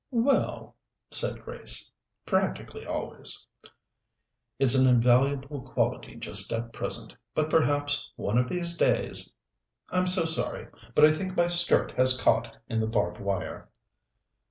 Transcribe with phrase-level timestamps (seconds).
[0.09, 0.75] "Well,"
[1.11, 1.91] said Grace,
[2.25, 3.45] "practically always."
[4.57, 9.31] "It's an invaluable quality just at present, but perhaps one of these days"
[9.91, 13.69] "I'm so sorry, but I think my skirt has caught in the barbed wire."